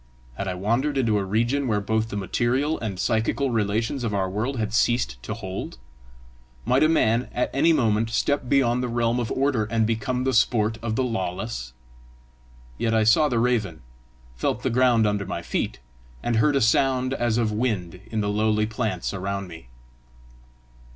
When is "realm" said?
8.87-9.19